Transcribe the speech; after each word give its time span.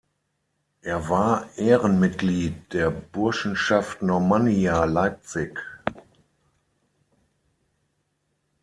Er 0.81 1.09
war 1.09 1.47
Ehrenmitglied 1.57 2.73
der 2.73 2.89
"Burschenschaft 2.89 4.01
Normannia 4.01 4.83
Leipzig". 4.85 5.59